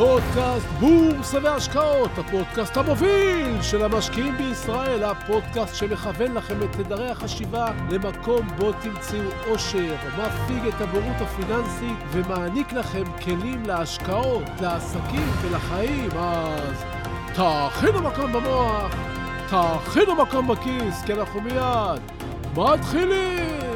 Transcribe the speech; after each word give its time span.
פודקאסט 0.00 0.66
בורסה 0.66 1.38
והשקעות, 1.42 2.10
הפודקאסט 2.18 2.76
המוביל 2.76 3.62
של 3.62 3.84
המשקיעים 3.84 4.36
בישראל, 4.36 5.04
הפודקאסט 5.04 5.74
שמכוון 5.74 6.34
לכם 6.34 6.62
את 6.62 6.72
תדרי 6.72 7.10
החשיבה 7.10 7.66
למקום 7.90 8.46
בו 8.56 8.72
תמצאו 8.72 9.18
אושר, 9.50 9.94
מפיג 10.18 10.66
את 10.66 10.80
הבורות 10.80 11.16
הפיננסית 11.20 11.98
ומעניק 12.12 12.72
לכם 12.72 13.04
כלים 13.24 13.62
להשקעות, 13.66 14.42
לעסקים 14.60 15.28
ולחיים. 15.42 16.10
אז 16.18 16.84
תאכינו 17.34 18.02
מקום 18.02 18.32
במוח, 18.32 18.94
תאכינו 19.50 20.14
מקום 20.14 20.48
בכיס, 20.48 21.02
כי 21.06 21.12
אנחנו 21.12 21.40
מיד 21.40 22.00
מתחילים! 22.56 23.69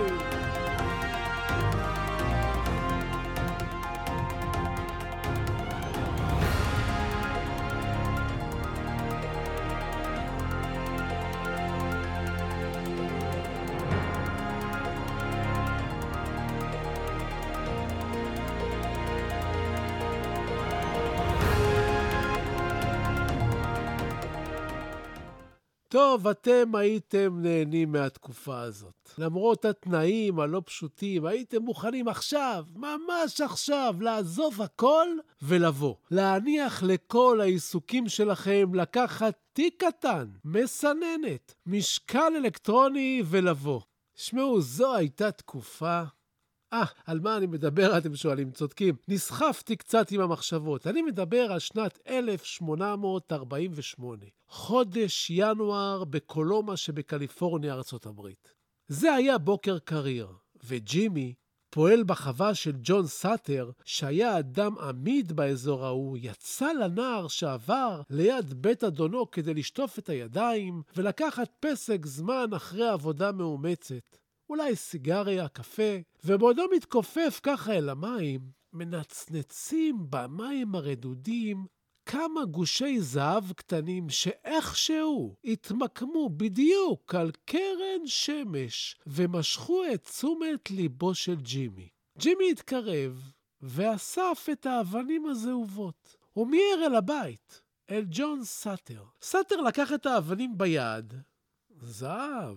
טוב, 25.94 26.28
אתם 26.28 26.74
הייתם 26.74 27.38
נהנים 27.42 27.92
מהתקופה 27.92 28.60
הזאת. 28.60 29.10
למרות 29.18 29.64
התנאים 29.64 30.40
הלא 30.40 30.62
פשוטים, 30.64 31.26
הייתם 31.26 31.62
מוכנים 31.62 32.08
עכשיו, 32.08 32.64
ממש 32.74 33.40
עכשיו, 33.40 33.94
לעזוב 34.00 34.62
הכל 34.62 35.08
ולבוא. 35.42 35.94
להניח 36.10 36.82
לכל 36.82 37.38
העיסוקים 37.40 38.08
שלכם 38.08 38.74
לקחת 38.74 39.34
תיק 39.52 39.84
קטן, 39.84 40.26
מסננת, 40.44 41.54
משקל 41.66 42.32
אלקטרוני 42.36 43.22
ולבוא. 43.26 43.80
שמעו, 44.14 44.60
זו 44.60 44.94
הייתה 44.94 45.30
תקופה 45.30 46.02
אה, 46.74 46.84
על 47.06 47.20
מה 47.20 47.36
אני 47.36 47.46
מדבר, 47.46 47.98
אתם 47.98 48.16
שואלים, 48.16 48.50
צודקים. 48.50 48.94
נסחפתי 49.08 49.76
קצת 49.76 50.10
עם 50.10 50.20
המחשבות. 50.20 50.86
אני 50.86 51.02
מדבר 51.02 51.52
על 51.52 51.58
שנת 51.58 51.98
1848, 52.08 54.24
חודש 54.48 55.30
ינואר 55.30 56.04
בקולומה 56.04 56.76
שבקליפורניה, 56.76 57.80
הברית. 58.04 58.52
זה 58.88 59.14
היה 59.14 59.38
בוקר 59.38 59.78
קריר, 59.78 60.28
וג'ימי, 60.64 61.34
פועל 61.70 62.02
בחווה 62.02 62.54
של 62.54 62.72
ג'ון 62.82 63.06
סאטר, 63.06 63.70
שהיה 63.84 64.38
אדם 64.38 64.78
עמיד 64.78 65.32
באזור 65.32 65.84
ההוא, 65.84 66.18
יצא 66.20 66.72
לנער 66.72 67.28
שעבר 67.28 68.02
ליד 68.10 68.54
בית 68.54 68.84
אדונו 68.84 69.30
כדי 69.30 69.54
לשטוף 69.54 69.98
את 69.98 70.08
הידיים 70.08 70.82
ולקחת 70.96 71.50
פסק 71.60 72.06
זמן 72.06 72.46
אחרי 72.56 72.88
עבודה 72.88 73.32
מאומצת. 73.32 74.23
אולי 74.48 74.76
סיגריה, 74.76 75.48
קפה, 75.48 75.92
ובעודו 76.24 76.64
מתכופף 76.76 77.40
ככה 77.42 77.72
אל 77.72 77.88
המים, 77.88 78.40
מנצנצים 78.72 80.06
במים 80.10 80.74
הרדודים 80.74 81.66
כמה 82.06 82.44
גושי 82.44 83.00
זהב 83.00 83.52
קטנים 83.52 84.10
שאיכשהו 84.10 85.36
התמקמו 85.44 86.28
בדיוק 86.28 87.14
על 87.14 87.30
קרן 87.44 88.06
שמש 88.06 89.00
ומשכו 89.06 89.82
את 89.94 90.04
תשומת 90.04 90.70
ליבו 90.70 91.14
של 91.14 91.36
ג'ימי. 91.36 91.88
ג'ימי 92.18 92.50
התקרב 92.50 93.32
ואסף 93.62 94.48
את 94.52 94.66
האבנים 94.66 95.26
הזהובות. 95.26 96.16
הוא 96.32 96.46
מיהר 96.46 96.86
אל 96.86 96.94
הבית, 96.94 97.62
אל 97.90 98.04
ג'ון 98.10 98.44
סאטר. 98.44 99.04
סאטר 99.22 99.60
לקח 99.60 99.92
את 99.92 100.06
האבנים 100.06 100.58
ביד. 100.58 101.14
זהב, 101.80 102.56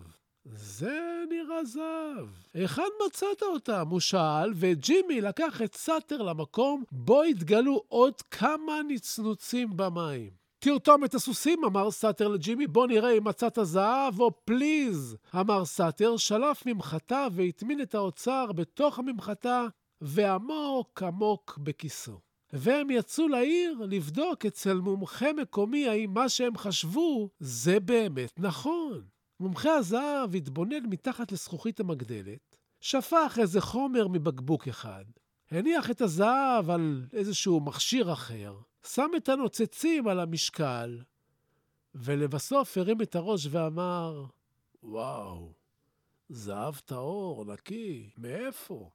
זה 0.56 1.24
נראה 1.30 1.66
זהב. 1.66 2.28
היכן 2.53 2.81
מצאת 3.08 3.44
אותם? 3.44 3.88
הוא 3.90 4.00
שאל, 4.00 4.53
וג'ימי 4.56 5.22
לקח 5.22 5.62
את 5.62 5.75
סאטר 5.75 6.22
למקום 6.22 6.84
בו 6.91 7.24
התגלו 7.24 7.84
עוד 7.88 8.22
כמה 8.22 8.81
נצנוצים 8.88 9.78
במים. 9.78 10.30
תרתום 10.59 11.06
את 11.06 11.16
הסוסים, 11.16 11.63
אמר 11.66 11.91
סאטר 11.91 12.28
לג'ימי, 12.28 12.68
בוא 12.68 12.88
נראה 12.88 13.18
אם 13.18 13.28
מצאת 13.28 13.59
זהב 13.62 14.19
או 14.19 14.31
פליז. 14.46 15.18
אמר 15.35 15.66
סאטר, 15.66 16.18
שלף 16.18 16.66
ממחטה 16.66 17.28
והטמין 17.31 17.81
את 17.81 17.96
האוצר 17.96 18.52
בתוך 18.52 19.00
הממחטה 19.00 19.68
ועמוק 20.02 21.03
עמוק 21.03 21.59
בכיסו. 21.64 22.19
והם 22.53 22.90
יצאו 22.90 23.28
לעיר 23.28 23.78
לבדוק 23.90 24.46
אצל 24.46 24.74
מומחה 24.74 25.34
מקומי 25.34 25.88
האם 25.88 26.14
מה 26.14 26.29
שהם 26.29 26.58
חשבו 26.58 27.29
זה 27.40 27.79
באמת 27.79 28.40
נכון. 28.40 29.16
מומחה 29.40 29.74
הזהב 29.75 30.36
התבונן 30.36 30.86
מתחת 30.90 31.31
לזכוכית 31.31 31.80
המגדלת, 31.80 32.58
שפך 32.81 33.38
איזה 33.42 33.62
חומר 33.62 34.08
מבקבוק 34.08 34.68
אחד, 34.68 35.06
הניח 35.52 35.92
את 35.92 36.02
הזהב 36.02 36.70
על 36.70 37.06
איזשהו 37.14 37.59
מכשיר 37.59 38.14
אחר, 38.14 38.56
שם 38.88 39.12
את 39.18 39.30
הנוצצים 39.30 40.08
על 40.08 40.20
המשקל, 40.20 41.02
ולבסוף 41.96 42.78
הרים 42.78 43.02
את 43.02 43.16
הראש 43.16 43.47
ואמר, 43.52 44.26
וואו, 44.84 45.53
זהב 46.30 46.76
טהור, 46.76 47.46
נקי, 47.46 48.09
מאיפה? 48.18 48.90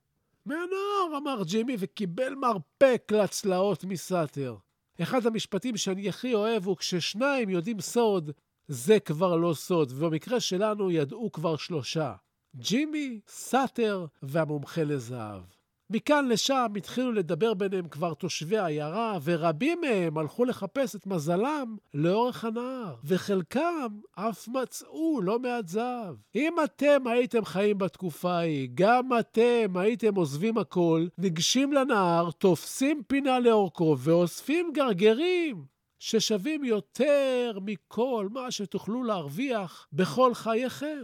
מהנהר, 0.47 1.17
אמר 1.17 1.43
ג'ימי, 1.45 1.77
וקיבל 1.79 2.35
מרפק 2.35 3.13
לצלעות 3.13 3.85
מסאטר. 3.85 4.57
אחד 5.03 5.27
המשפטים 5.27 5.77
שאני 5.77 6.09
הכי 6.09 6.35
אוהב 6.35 6.67
הוא 6.67 6.77
כששניים 6.77 7.51
יודעים 7.51 7.81
סוד, 7.81 8.31
זה 8.69 9.01
כבר 9.01 9.37
לא 9.37 9.55
סוד, 9.55 9.93
ובמקרה 9.97 10.41
שלנו 10.41 10.91
ידעו 10.91 11.33
כבר 11.33 11.57
שלושה. 11.57 12.15
ג'ימי, 12.57 13.21
סאטר 13.29 14.07
והמומחה 14.23 14.85
לזהב. 14.85 15.43
מכאן 15.91 16.29
לשם 16.29 16.73
התחילו 16.77 17.13
לדבר 17.13 17.55
ביניהם 17.55 17.89
כבר 17.89 18.15
תושבי 18.15 18.59
העיירה, 18.59 19.19
ורבים 19.25 19.81
מהם 19.81 20.19
הלכו 20.19 20.45
לחפש 20.45 20.97
את 20.97 21.07
מזלם 21.07 21.77
לאורך 21.95 22.45
הנהר, 22.45 22.95
וחלקם 23.05 23.89
אף 24.15 24.49
מצאו 24.49 25.21
לא 25.23 25.39
מעט 25.39 25.69
זהב. 25.69 26.15
אם 26.35 26.55
אתם 26.65 27.07
הייתם 27.07 27.45
חיים 27.45 27.79
בתקופה 27.79 28.33
ההיא, 28.33 28.69
גם 28.75 29.09
אתם 29.21 29.77
הייתם 29.77 30.15
עוזבים 30.15 30.59
הכל, 30.59 31.07
ניגשים 31.19 31.73
לנהר, 31.73 32.31
תופסים 32.31 33.03
פינה 33.07 33.41
לאורכו 33.41 33.97
ואוספים 33.99 34.71
גרגרים. 34.75 35.72
ששווים 36.03 36.65
יותר 36.65 37.59
מכל 37.65 38.29
מה 38.31 38.51
שתוכלו 38.51 39.05
להרוויח 39.05 39.89
בכל 39.93 40.35
חייכם. 40.35 41.03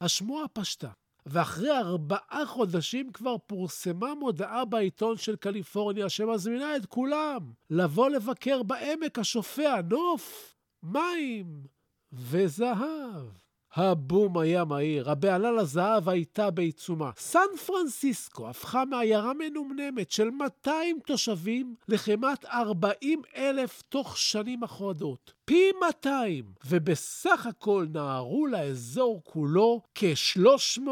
השמועה 0.00 0.48
פשטה, 0.48 0.90
ואחרי 1.26 1.70
ארבעה 1.78 2.46
חודשים 2.46 3.12
כבר 3.12 3.36
פורסמה 3.46 4.14
מודעה 4.14 4.64
בעיתון 4.64 5.16
של 5.16 5.36
קליפורניה 5.36 6.08
שמזמינה 6.08 6.76
את 6.76 6.86
כולם 6.86 7.52
לבוא 7.70 8.08
לבקר 8.08 8.62
בעמק 8.62 9.18
השופע 9.18 9.80
נוף, 9.90 10.56
מים 10.82 11.66
וזהב. 12.12 13.41
הבום 13.74 14.38
היה 14.38 14.64
מהיר, 14.64 15.10
הבהלה 15.10 15.52
לזהב 15.52 16.08
הייתה 16.08 16.50
בעיצומה. 16.50 17.10
סן 17.16 17.56
פרנסיסקו 17.66 18.48
הפכה 18.48 18.84
מעיירה 18.84 19.32
מנומנמת 19.34 20.10
של 20.10 20.30
200 20.30 20.98
תושבים 21.06 21.74
לכמעט 21.88 22.44
40 22.44 23.22
אלף 23.36 23.82
תוך 23.82 24.18
שנים 24.18 24.62
אחרות. 24.62 25.32
פי 25.44 25.70
200, 25.86 26.44
ובסך 26.66 27.46
הכל 27.46 27.86
נהרו 27.92 28.46
לאזור 28.46 29.20
כולו 29.24 29.80
כ-300 29.94 30.90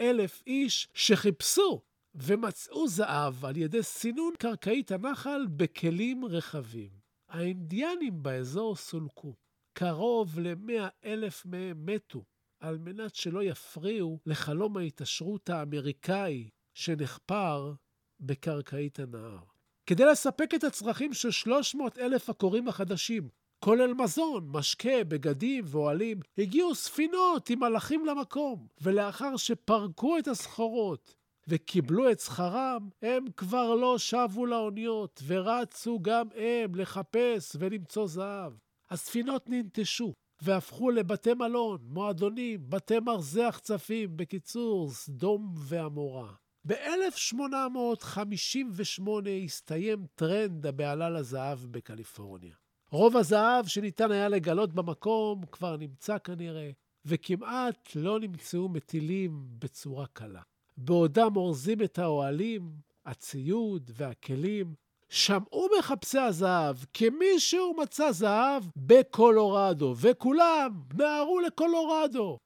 אלף 0.00 0.42
איש 0.46 0.88
שחיפשו 0.94 1.80
ומצאו 2.14 2.88
זהב 2.88 3.44
על 3.44 3.56
ידי 3.56 3.82
סינון 3.82 4.32
קרקעית 4.38 4.90
הנחל 4.90 5.46
בכלים 5.56 6.24
רחבים. 6.24 6.90
האינדיאנים 7.28 8.22
באזור 8.22 8.76
סולקו. 8.76 9.45
קרוב 9.78 10.38
ל-100 10.38 10.88
אלף 11.04 11.46
מהם 11.46 11.86
מתו, 11.86 12.24
על 12.60 12.78
מנת 12.78 13.14
שלא 13.14 13.42
יפריעו 13.42 14.18
לחלום 14.26 14.76
ההתעשרות 14.76 15.50
האמריקאי 15.50 16.48
שנחפר 16.74 17.72
בקרקעית 18.20 18.98
הנהר. 18.98 19.38
כדי 19.86 20.04
לספק 20.04 20.54
את 20.54 20.64
הצרכים 20.64 21.12
של 21.12 21.30
300 21.30 21.98
אלף 21.98 22.30
הקוראים 22.30 22.68
החדשים, 22.68 23.28
כולל 23.64 23.94
מזון, 23.94 24.48
משקה, 24.48 25.04
בגדים 25.08 25.64
ואוהלים, 25.66 26.20
הגיעו 26.38 26.74
ספינות 26.74 27.50
עם 27.50 27.60
מלאכים 27.60 28.06
למקום, 28.06 28.66
ולאחר 28.80 29.36
שפרקו 29.36 30.18
את 30.18 30.28
הסחורות 30.28 31.14
וקיבלו 31.48 32.10
את 32.10 32.20
שכרם, 32.20 32.88
הם 33.02 33.24
כבר 33.36 33.74
לא 33.74 33.98
שבו 33.98 34.46
לאוניות, 34.46 35.22
ורצו 35.26 35.98
גם 36.02 36.26
הם 36.34 36.74
לחפש 36.74 37.56
ולמצוא 37.58 38.06
זהב. 38.06 38.52
הספינות 38.90 39.48
ננטשו 39.48 40.12
והפכו 40.42 40.90
לבתי 40.90 41.34
מלון, 41.34 41.78
מועדונים, 41.82 42.70
בתי 42.70 43.00
מרזח 43.00 43.60
צפים, 43.62 44.16
בקיצור, 44.16 44.90
סדום 44.90 45.54
ועמורה. 45.56 46.32
ב-1858 46.66 49.08
הסתיים 49.44 50.06
טרנד 50.14 50.66
הבהלה 50.66 51.10
לזהב 51.10 51.58
בקליפורניה. 51.58 52.54
רוב 52.90 53.16
הזהב 53.16 53.66
שניתן 53.66 54.10
היה 54.10 54.28
לגלות 54.28 54.72
במקום 54.72 55.46
כבר 55.52 55.76
נמצא 55.76 56.18
כנראה, 56.18 56.70
וכמעט 57.04 57.96
לא 57.96 58.20
נמצאו 58.20 58.68
מטילים 58.68 59.46
בצורה 59.58 60.06
קלה. 60.06 60.42
בעודם 60.76 61.36
אורזים 61.36 61.82
את 61.82 61.98
האוהלים, 61.98 62.72
הציוד 63.06 63.90
והכלים, 63.94 64.74
שמעו 65.08 65.68
מחפשי 65.78 66.18
הזהב 66.18 66.76
כי 66.92 67.10
מישהו 67.10 67.74
מצא 67.76 68.12
זהב 68.12 68.62
בקולורדו, 68.76 69.94
וכולם 70.00 70.82
נהרו 70.94 71.40
לקולורדו. 71.40 72.38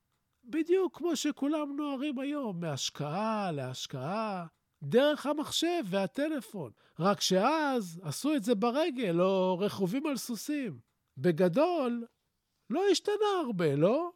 בדיוק 0.45 0.99
כמו 0.99 1.17
שכולם 1.17 1.77
נוהרים 1.77 2.19
היום, 2.19 2.61
מהשקעה 2.61 3.53
להשקעה, 3.53 4.47
דרך 4.83 5.27
המחשב 5.27 5.83
והטלפון. 5.85 6.71
רק 6.99 7.21
שאז 7.21 8.01
עשו 8.05 8.35
את 8.35 8.45
זה 8.45 8.55
ברגל 8.55 9.21
או 9.21 9.59
רכובים 9.59 10.06
על 10.06 10.17
סוסים. 10.17 10.79
בגדול, 11.19 12.06
לא 12.71 12.83
השתנה 12.91 13.41
הרבה, 13.47 13.77
לא? 13.77 14.11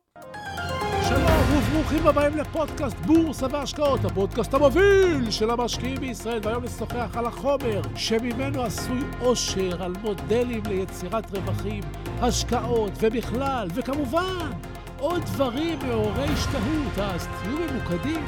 שלום 1.08 1.40
וברוכים 1.52 2.06
הבאים 2.06 2.36
לפודקאסט 2.36 2.96
בורסה 2.96 3.46
והשקעות, 3.50 4.04
הפודקאסט 4.04 4.54
המוביל 4.54 5.30
של 5.30 5.50
המשקיעים 5.50 6.00
בישראל, 6.00 6.40
והיום 6.42 6.64
נשוחח 6.64 7.16
על 7.16 7.26
החומר 7.26 7.82
שממנו 7.96 8.62
עשוי 8.62 9.00
עושר, 9.20 9.82
על 9.82 9.92
מודלים 10.02 10.62
ליצירת 10.68 11.30
רווחים, 11.30 11.82
השקעות 12.20 12.92
ובכלל, 13.00 13.68
וכמובן, 13.74 14.50
עוד 14.98 15.22
דברים 15.22 15.78
מעוררי 15.86 16.24
השתהות, 16.24 16.98
אז 16.98 17.28
תהיו 17.42 17.56
ממוקדים, 17.58 18.26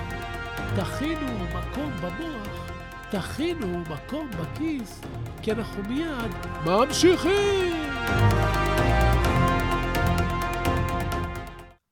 תכינו 0.76 1.32
מקום 1.48 1.90
במוח, 2.02 2.70
תכינו 3.10 3.78
מקום 3.78 4.28
בכיס, 4.30 5.00
כי 5.42 5.52
אנחנו 5.52 5.82
מיד 5.88 6.32
ממשיכים! 6.66 8.45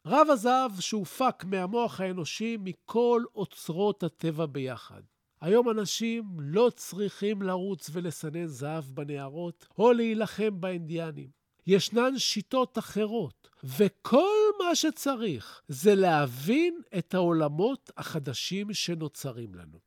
רב 0.06 0.26
הזהב 0.30 0.80
שהופק 0.80 1.44
מהמוח 1.44 2.00
האנושי 2.00 2.56
מכל 2.60 3.22
אוצרות 3.34 4.02
הטבע 4.02 4.46
ביחד. 4.46 5.02
היום 5.40 5.70
אנשים 5.70 6.24
לא 6.38 6.70
צריכים 6.76 7.42
לרוץ 7.42 7.90
ולסנן 7.92 8.46
זהב 8.46 8.84
בנהרות 8.84 9.66
או 9.78 9.92
להילחם 9.92 10.60
באינדיאנים. 10.60 11.30
ישנן 11.66 12.18
שיטות 12.18 12.78
אחרות, 12.78 13.48
וכל 13.64 14.36
מה 14.58 14.74
שצריך 14.74 15.62
זה 15.68 15.94
להבין 15.94 16.80
את 16.98 17.14
העולמות 17.14 17.90
החדשים 17.96 18.74
שנוצרים 18.74 19.54
לנו. 19.54 19.78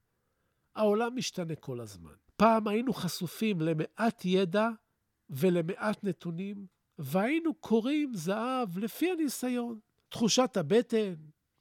העולם 0.75 1.16
משתנה 1.16 1.56
כל 1.56 1.80
הזמן. 1.80 2.14
פעם 2.36 2.68
היינו 2.68 2.94
חשופים 2.94 3.62
למעט 3.62 4.25
ידע 4.25 4.69
ולמעט 5.30 6.04
נתונים, 6.04 6.66
והיינו 6.98 7.54
קוראים 7.54 8.14
זהב 8.14 8.78
לפי 8.78 9.12
הניסיון. 9.12 9.80
תחושת 10.09 10.57
הבטן, 10.57 11.13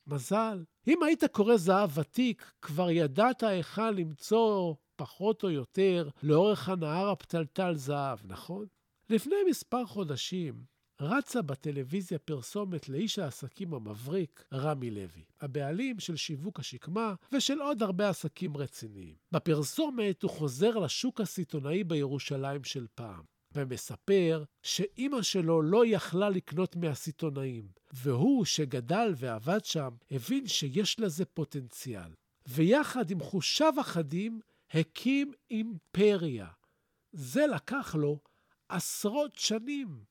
מזל. 0.06 0.64
אם 0.88 1.02
היית 1.02 1.24
קורא 1.24 1.56
זהב 1.56 1.98
ותיק, 1.98 2.52
כבר 2.62 2.90
ידעת 2.90 3.42
היכן 3.42 3.94
למצוא, 3.94 4.74
פחות 4.96 5.44
או 5.44 5.50
יותר, 5.50 6.08
לאורך 6.22 6.68
הנהר 6.68 7.10
הפתלתל 7.10 7.74
זהב, 7.74 8.18
נכון? 8.24 8.66
לפני 9.10 9.36
מספר 9.50 9.86
חודשים 9.86 10.64
רצה 11.00 11.42
בטלוויזיה 11.42 12.18
פרסומת 12.18 12.88
לאיש 12.88 13.18
העסקים 13.18 13.74
המבריק, 13.74 14.44
רמי 14.52 14.90
לוי, 14.90 15.24
הבעלים 15.40 16.00
של 16.00 16.16
שיווק 16.16 16.60
השקמה 16.60 17.14
ושל 17.32 17.60
עוד 17.60 17.82
הרבה 17.82 18.08
עסקים 18.08 18.56
רציניים. 18.56 19.14
בפרסומת 19.32 20.22
הוא 20.22 20.30
חוזר 20.30 20.78
לשוק 20.78 21.20
הסיטונאי 21.20 21.84
בירושלים 21.84 22.64
של 22.64 22.86
פעם. 22.94 23.35
ומספר 23.56 24.44
שאימא 24.62 25.22
שלו 25.22 25.62
לא 25.62 25.86
יכלה 25.86 26.28
לקנות 26.28 26.76
מהסיטונאים, 26.76 27.68
והוא, 27.92 28.44
שגדל 28.44 29.14
ועבד 29.16 29.64
שם, 29.64 29.90
הבין 30.10 30.46
שיש 30.46 31.00
לזה 31.00 31.24
פוטנציאל. 31.24 32.10
ויחד 32.46 33.10
עם 33.10 33.20
חושיו 33.20 33.74
אחדים, 33.80 34.40
הקים 34.70 35.32
אימפריה. 35.50 36.48
זה 37.12 37.46
לקח 37.46 37.94
לו 37.94 38.18
עשרות 38.68 39.34
שנים 39.34 40.04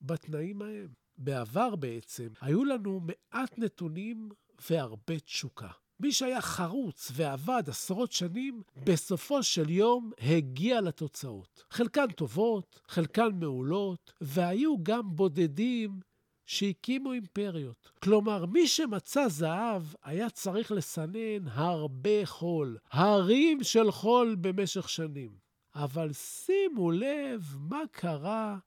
בתנאים 0.00 0.62
ההם. 0.62 1.00
בעבר 1.18 1.76
בעצם 1.76 2.28
היו 2.40 2.64
לנו 2.64 3.00
מעט 3.00 3.58
נתונים 3.58 4.28
והרבה 4.70 5.20
תשוקה. 5.20 5.70
מי 6.00 6.12
שהיה 6.12 6.40
חרוץ 6.40 7.12
ועבד 7.14 7.62
עשרות 7.66 8.12
שנים, 8.12 8.62
בסופו 8.84 9.42
של 9.42 9.70
יום 9.70 10.10
הגיע 10.20 10.80
לתוצאות. 10.80 11.64
חלקן 11.70 12.06
טובות, 12.06 12.80
חלקן 12.88 13.28
מעולות, 13.34 14.12
והיו 14.20 14.74
גם 14.82 15.16
בודדים 15.16 16.00
שהקימו 16.46 17.12
אימפריות. 17.12 17.90
כלומר, 18.02 18.46
מי 18.46 18.68
שמצא 18.68 19.28
זהב 19.28 19.82
היה 20.02 20.30
צריך 20.30 20.72
לסנן 20.72 21.48
הרבה 21.48 22.26
חול, 22.26 22.78
הרים 22.90 23.62
של 23.62 23.90
חול 23.90 24.36
במשך 24.40 24.88
שנים. 24.88 25.30
אבל 25.74 26.12
שימו 26.12 26.90
לב 26.90 27.56
מה 27.58 27.82
קרה 27.90 28.58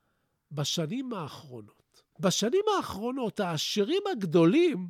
בשנים 0.51 1.13
האחרונות. 1.13 2.03
בשנים 2.19 2.63
האחרונות 2.77 3.39
העשירים 3.39 4.01
הגדולים 4.11 4.87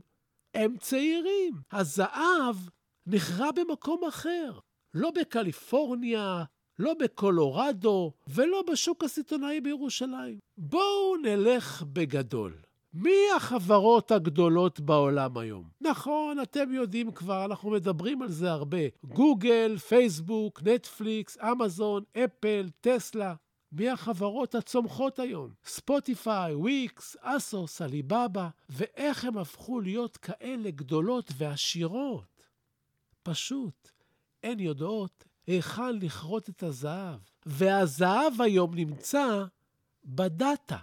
הם 0.54 0.76
צעירים. 0.80 1.54
הזהב 1.72 2.56
נחרע 3.08 3.52
במקום 3.52 4.02
אחר. 4.08 4.60
לא 4.94 5.12
בקליפורניה, 5.12 6.44
לא 6.80 6.94
בקולורדו 7.00 8.12
ולא 8.28 8.64
בשוק 8.72 9.04
הסיטונאי 9.04 9.62
בירושלים. 9.62 10.40
בואו 10.58 11.16
נלך 11.24 11.84
בגדול. 11.94 12.54
מי 12.94 13.16
החברות 13.36 14.12
הגדולות 14.12 14.80
בעולם 14.80 15.38
היום? 15.38 15.70
נכון, 15.82 16.40
אתם 16.40 16.74
יודעים 16.74 17.12
כבר, 17.12 17.46
אנחנו 17.46 17.70
מדברים 17.70 18.22
על 18.22 18.32
זה 18.32 18.52
הרבה. 18.52 18.78
גוגל, 19.04 19.78
פייסבוק, 19.78 20.62
נטפליקס, 20.64 21.38
אמזון, 21.38 22.04
אפל, 22.18 22.70
טסלה. 22.82 23.34
מי 23.74 23.90
החברות 23.90 24.56
הצומחות 24.56 25.20
היום? 25.20 25.54
ספוטיפיי, 25.66 26.56
וויקס, 26.56 27.18
אסוס, 27.22 27.82
עליבאבא, 27.82 28.50
ואיך 28.70 29.26
הם 29.26 29.38
הפכו 29.38 29.80
להיות 29.80 30.18
כאלה 30.18 30.72
גדולות 30.72 31.32
ועשירות. 31.38 32.44
פשוט, 33.24 33.92
הן 34.44 34.60
יודעות 34.60 35.24
היכן 35.48 35.96
לכרות 36.00 36.50
את 36.50 36.64
הזהב, 36.64 37.20
והזהב 37.46 38.42
היום 38.42 38.74
נמצא 38.74 39.46
בדאטה. 40.06 40.78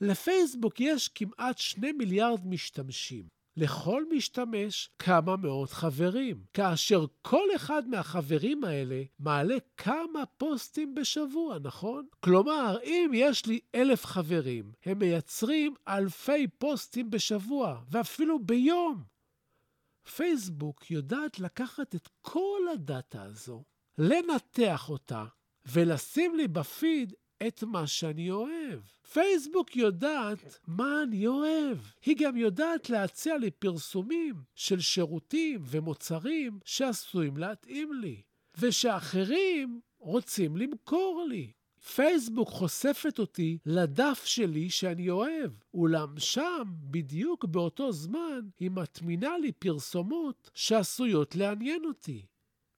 לפייסבוק 0.00 0.80
יש 0.80 1.08
כמעט 1.08 1.58
שני 1.58 1.92
מיליארד 1.92 2.46
משתמשים. 2.46 3.37
לכל 3.58 4.04
משתמש 4.16 4.90
כמה 4.98 5.36
מאות 5.36 5.70
חברים, 5.70 6.44
כאשר 6.54 7.04
כל 7.22 7.48
אחד 7.56 7.88
מהחברים 7.88 8.64
האלה 8.64 9.02
מעלה 9.18 9.56
כמה 9.76 10.26
פוסטים 10.26 10.94
בשבוע, 10.94 11.58
נכון? 11.62 12.06
כלומר, 12.20 12.78
אם 12.84 13.10
יש 13.14 13.46
לי 13.46 13.60
אלף 13.74 14.04
חברים, 14.04 14.72
הם 14.84 14.98
מייצרים 14.98 15.74
אלפי 15.88 16.46
פוסטים 16.58 17.10
בשבוע, 17.10 17.80
ואפילו 17.90 18.38
ביום. 18.44 19.04
פייסבוק 20.16 20.90
יודעת 20.90 21.40
לקחת 21.40 21.94
את 21.94 22.08
כל 22.20 22.60
הדאטה 22.72 23.22
הזו, 23.22 23.64
לנתח 23.98 24.88
אותה, 24.88 25.24
ולשים 25.72 26.34
לי 26.34 26.48
בפיד 26.48 27.12
את 27.46 27.62
מה 27.62 27.86
שאני 27.86 28.30
אוהב. 28.30 28.80
פייסבוק 29.12 29.76
יודעת 29.76 30.58
מה 30.66 31.02
אני 31.02 31.26
אוהב. 31.26 31.78
היא 32.04 32.16
גם 32.18 32.36
יודעת 32.36 32.90
להציע 32.90 33.38
לי 33.38 33.50
פרסומים 33.50 34.34
של 34.54 34.80
שירותים 34.80 35.60
ומוצרים 35.64 36.58
שעשויים 36.64 37.36
להתאים 37.36 37.92
לי, 37.92 38.22
ושאחרים 38.58 39.80
רוצים 39.98 40.56
למכור 40.56 41.26
לי. 41.28 41.52
פייסבוק 41.94 42.48
חושפת 42.48 43.18
אותי 43.18 43.58
לדף 43.66 44.22
שלי 44.24 44.70
שאני 44.70 45.10
אוהב, 45.10 45.50
אולם 45.74 46.18
שם, 46.18 46.62
בדיוק 46.80 47.44
באותו 47.44 47.92
זמן, 47.92 48.40
היא 48.60 48.70
מטמינה 48.70 49.38
לי 49.38 49.52
פרסומות 49.52 50.50
שעשויות 50.54 51.36
לעניין 51.36 51.84
אותי. 51.84 52.26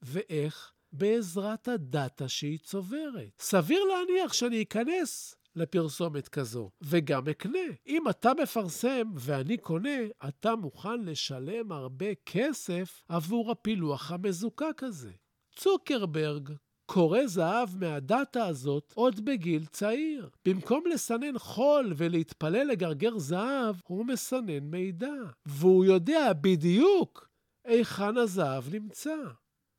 ואיך? 0.03 0.73
בעזרת 0.93 1.69
הדאטה 1.69 2.29
שהיא 2.29 2.59
צוברת. 2.59 3.31
סביר 3.39 3.81
להניח 3.85 4.33
שאני 4.33 4.63
אכנס 4.63 5.35
לפרסומת 5.57 6.29
כזו, 6.29 6.71
וגם 6.83 7.29
אקנה. 7.29 7.59
אם 7.87 8.09
אתה 8.09 8.33
מפרסם 8.43 9.13
ואני 9.15 9.59
קונה, 9.59 9.99
אתה 10.29 10.57
מוכן 10.57 11.05
לשלם 11.05 11.73
הרבה 11.73 12.15
כסף 12.27 13.03
עבור 13.09 13.51
הפילוח 13.51 14.13
המזוקק 14.13 14.83
הזה. 14.83 15.11
צוקרברג 15.57 16.51
קורא 16.87 17.27
זהב 17.27 17.77
מהדאטה 17.77 18.47
הזאת 18.47 18.93
עוד 18.95 19.25
בגיל 19.25 19.65
צעיר. 19.67 20.31
במקום 20.45 20.85
לסנן 20.87 21.39
חול 21.39 21.93
ולהתפלל 21.97 22.67
לגרגר 22.67 23.19
זהב, 23.19 23.77
הוא 23.85 24.07
מסנן 24.07 24.59
מידע. 24.59 25.15
והוא 25.47 25.85
יודע 25.85 26.33
בדיוק 26.33 27.29
היכן 27.65 28.17
הזהב 28.17 28.75
נמצא. 28.75 29.17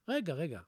רגע, 0.09 0.33
רגע, 0.33 0.59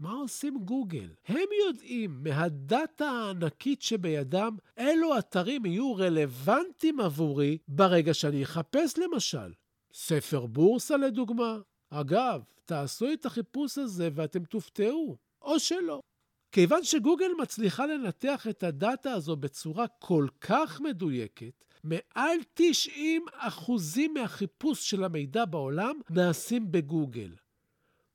מה 0.00 0.12
עושים 0.12 0.58
גוגל? 0.64 1.08
הם 1.26 1.48
יודעים 1.66 2.22
מהדאטה 2.22 3.10
הענקית 3.10 3.82
שבידם 3.82 4.56
אילו 4.76 5.18
אתרים 5.18 5.66
יהיו 5.66 5.94
רלוונטיים 5.94 7.00
עבורי 7.00 7.58
ברגע 7.68 8.14
שאני 8.14 8.42
אחפש 8.42 8.98
למשל. 8.98 9.52
ספר 9.92 10.46
בורסה 10.46 10.96
לדוגמה. 10.96 11.58
אגב, 11.90 12.42
תעשו 12.64 13.12
את 13.12 13.26
החיפוש 13.26 13.78
הזה 13.78 14.08
ואתם 14.14 14.44
תופתעו, 14.44 15.16
או 15.42 15.58
שלא. 15.58 16.00
כיוון 16.52 16.84
שגוגל 16.84 17.30
מצליחה 17.42 17.86
לנתח 17.86 18.46
את 18.50 18.62
הדאטה 18.62 19.12
הזו 19.12 19.36
בצורה 19.36 19.86
כל 19.88 20.26
כך 20.40 20.80
מדויקת, 20.80 21.64
מעל 21.84 22.36
90 22.54 23.24
אחוזים 23.32 24.14
מהחיפוש 24.14 24.90
של 24.90 25.04
המידע 25.04 25.44
בעולם 25.44 25.94
נעשים 26.10 26.72
בגוגל. 26.72 27.34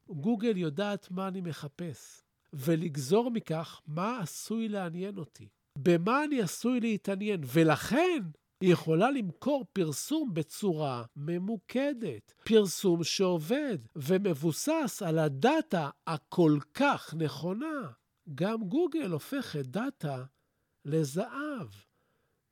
גוגל 0.10 0.58
יודעת 0.58 1.12
מה 1.12 1.28
אני 1.28 1.42
מחפש, 1.42 2.22
ולגזור 2.54 3.32
מכך 3.32 3.82
מה 3.88 4.20
עשוי 4.20 4.70
לעניין 4.70 5.18
אותי, 5.18 5.48
במה 5.78 6.24
אני 6.24 6.42
עשוי 6.42 6.80
להתעניין, 6.80 7.42
ולכן 7.54 8.24
היא 8.62 8.74
יכולה 8.74 9.12
למכור 9.12 9.66
פרסום 9.74 10.34
בצורה 10.34 11.04
ממוקדת, 11.16 12.34
פרסום 12.46 13.04
שעובד 13.04 13.78
ומבוסס 13.96 15.02
על 15.06 15.20
הדאטה 15.20 15.90
הכל 16.08 16.58
כך 16.74 17.14
נכונה. 17.18 17.92
גם 18.36 18.64
גוגל 18.64 19.12
הופכת 19.12 19.66
דאטה 19.66 20.24
לזהב. 20.86 21.68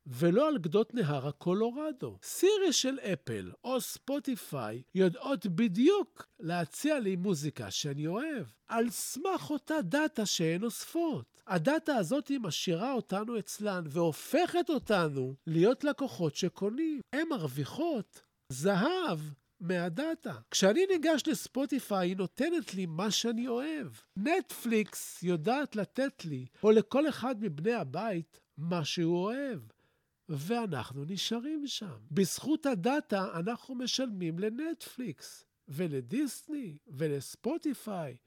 ולא 0.05 0.48
על 0.48 0.57
גדות 0.57 0.93
נהר 0.93 1.27
הקולורדו. 1.27 2.17
סירי 2.24 2.74
של 2.74 3.00
אפל 3.00 3.51
או 3.63 3.81
ספוטיפיי 3.81 4.81
יודעות 4.95 5.45
בדיוק 5.45 6.27
להציע 6.39 7.00
לי 7.00 7.15
מוזיקה 7.15 7.72
שאני 7.72 8.07
אוהב, 8.07 8.45
על 8.67 8.89
סמך 8.89 9.50
אותה 9.50 9.81
דאטה 9.81 10.25
שהן 10.25 10.63
אוספות. 10.63 11.41
הדאטה 11.48 11.95
הזאת 11.95 12.27
היא 12.27 12.39
משאירה 12.39 12.93
אותנו 12.93 13.39
אצלן 13.39 13.83
והופכת 13.88 14.69
אותנו 14.69 15.36
להיות 15.48 15.83
לקוחות 15.83 16.36
שקונים. 16.36 17.01
הן 17.13 17.27
מרוויחות 17.29 18.22
זהב 18.50 19.19
מהדאטה. 19.60 20.33
כשאני 20.51 20.86
ניגש 20.86 21.24
לספוטיפיי, 21.27 22.10
היא 22.10 22.17
נותנת 22.17 22.74
לי 22.74 22.86
מה 22.86 23.12
שאני 23.12 23.48
אוהב. 23.48 23.88
נטפליקס 24.17 25.24
יודעת 25.24 25.75
לתת 25.75 26.25
לי, 26.25 26.45
או 26.63 26.72
לכל 26.72 27.10
אחד 27.10 27.36
מבני 27.39 27.74
הבית, 27.74 28.39
מה 28.57 28.86
שהוא 28.86 29.17
אוהב. 29.17 29.60
ואנחנו 30.37 31.05
נשארים 31.05 31.67
שם. 31.67 31.97
בזכות 32.11 32.65
הדאטה 32.65 33.39
אנחנו 33.39 33.75
משלמים 33.75 34.39
לנטפליקס, 34.39 35.45
ולדיסני, 35.67 36.77
ולספוטיפיי, 36.87 38.17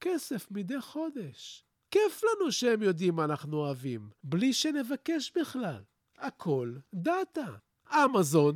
כסף 0.00 0.50
מדי 0.50 0.80
חודש. 0.80 1.64
כיף 1.90 2.22
לנו 2.24 2.52
שהם 2.52 2.82
יודעים 2.82 3.14
מה 3.14 3.24
אנחנו 3.24 3.56
אוהבים, 3.56 4.10
בלי 4.22 4.52
שנבקש 4.52 5.32
בכלל. 5.36 5.82
הכל 6.18 6.74
דאטה. 6.94 7.46
אמזון, 7.94 8.54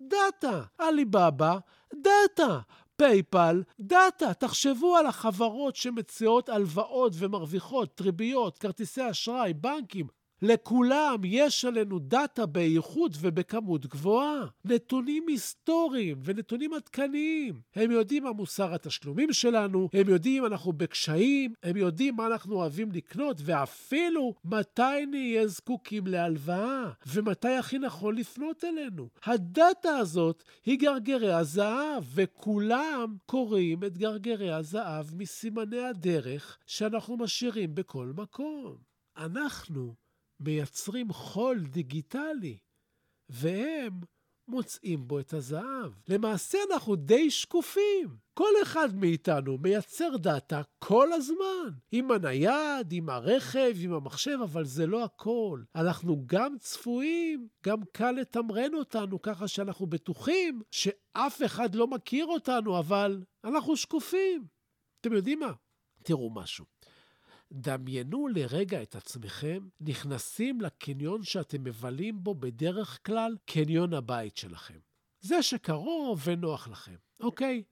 דאטה. 0.00 0.64
עליבאבא, 0.78 1.58
דאטה. 1.94 2.60
פייפל, 2.96 3.62
דאטה. 3.80 4.34
תחשבו 4.34 4.96
על 4.96 5.06
החברות 5.06 5.76
שמציעות 5.76 6.48
הלוואות 6.48 7.12
ומרוויחות, 7.18 8.00
ריביות, 8.00 8.58
כרטיסי 8.58 9.10
אשראי, 9.10 9.54
בנקים, 9.54 10.06
לכולם 10.46 11.20
יש 11.24 11.64
עלינו 11.64 11.98
דאטה 11.98 12.46
באיכות 12.46 13.12
ובכמות 13.20 13.86
גבוהה. 13.86 14.46
נתונים 14.64 15.24
היסטוריים 15.28 16.20
ונתונים 16.24 16.74
עדכניים. 16.74 17.60
הם 17.74 17.90
יודעים 17.90 18.24
מה 18.24 18.32
מוסר 18.32 18.74
התשלומים 18.74 19.32
שלנו, 19.32 19.88
הם 19.92 20.08
יודעים 20.08 20.44
אם 20.44 20.52
אנחנו 20.52 20.72
בקשיים, 20.72 21.54
הם 21.62 21.76
יודעים 21.76 22.16
מה 22.16 22.26
אנחנו 22.26 22.54
אוהבים 22.54 22.92
לקנות, 22.92 23.36
ואפילו 23.44 24.34
מתי 24.44 25.06
נהיה 25.10 25.46
זקוקים 25.46 26.06
להלוואה, 26.06 26.90
ומתי 27.06 27.48
הכי 27.48 27.78
נכון 27.78 28.14
לפנות 28.14 28.64
אלינו. 28.64 29.08
הדאטה 29.24 29.96
הזאת 29.96 30.44
היא 30.64 30.78
גרגרי 30.78 31.32
הזהב, 31.32 32.04
וכולם 32.14 33.16
כורים 33.26 33.84
את 33.84 33.98
גרגרי 33.98 34.52
הזהב 34.52 35.06
מסימני 35.16 35.80
הדרך 35.80 36.58
שאנחנו 36.66 37.16
משאירים 37.16 37.74
בכל 37.74 38.12
מקום. 38.16 38.76
אנחנו 39.16 40.03
מייצרים 40.40 41.12
חול 41.12 41.60
דיגיטלי, 41.60 42.58
והם 43.28 44.00
מוצאים 44.48 45.08
בו 45.08 45.20
את 45.20 45.32
הזהב. 45.32 45.92
למעשה 46.08 46.58
אנחנו 46.72 46.96
די 46.96 47.30
שקופים. 47.30 48.16
כל 48.34 48.50
אחד 48.62 48.96
מאיתנו 48.96 49.58
מייצר 49.58 50.16
דאטה 50.16 50.62
כל 50.78 51.12
הזמן. 51.12 51.70
עם 51.92 52.10
הנייד, 52.10 52.92
עם 52.92 53.08
הרכב, 53.08 53.72
עם 53.80 53.92
המחשב, 53.92 54.38
אבל 54.42 54.64
זה 54.64 54.86
לא 54.86 55.04
הכל. 55.04 55.62
אנחנו 55.74 56.22
גם 56.26 56.58
צפויים, 56.58 57.48
גם 57.66 57.78
קל 57.92 58.10
לתמרן 58.10 58.74
אותנו 58.74 59.22
ככה 59.22 59.48
שאנחנו 59.48 59.86
בטוחים 59.86 60.62
שאף 60.70 61.42
אחד 61.46 61.74
לא 61.74 61.86
מכיר 61.86 62.26
אותנו, 62.26 62.78
אבל 62.78 63.22
אנחנו 63.44 63.76
שקופים. 63.76 64.46
אתם 65.00 65.12
יודעים 65.12 65.38
מה? 65.38 65.52
תראו 66.02 66.30
משהו. 66.34 66.64
דמיינו 67.52 68.28
לרגע 68.28 68.82
את 68.82 68.94
עצמכם 68.94 69.68
נכנסים 69.80 70.60
לקניון 70.60 71.22
שאתם 71.22 71.64
מבלים 71.64 72.24
בו 72.24 72.34
בדרך 72.34 72.98
כלל 73.06 73.36
קניון 73.44 73.94
הבית 73.94 74.36
שלכם. 74.36 74.78
זה 75.20 75.42
שקרוב 75.42 76.20
ונוח 76.24 76.68
לכם, 76.68 76.96
אוקיי? 77.20 77.62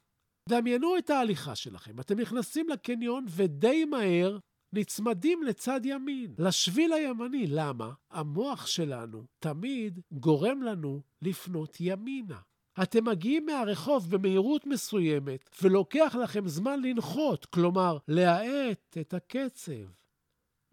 דמיינו 0.49 0.99
את 0.99 1.11
ההליכה 1.11 1.55
שלכם. 1.55 2.00
אתם 2.00 2.21
נכנסים 2.21 2.69
לקניון 2.69 3.25
ודי 3.29 3.85
מהר 3.85 4.38
נצמדים 4.73 5.43
לצד 5.43 5.81
ימין, 5.85 6.35
לשביל 6.38 6.93
הימני. 6.93 7.47
למה? 7.47 7.93
המוח 8.11 8.67
שלנו 8.67 9.25
תמיד 9.38 10.00
גורם 10.12 10.62
לנו 10.62 11.02
לפנות 11.23 11.76
ימינה. 11.81 12.41
אתם 12.83 13.05
מגיעים 13.05 13.47
מהרחוב 13.47 14.11
במהירות 14.11 14.67
מסוימת, 14.67 15.50
ולוקח 15.62 16.17
לכם 16.23 16.49
זמן 16.49 16.83
לנחות, 16.83 17.47
כלומר, 17.47 17.99
להאט 18.09 18.97
את 19.00 19.14
הקצב. 19.14 20.02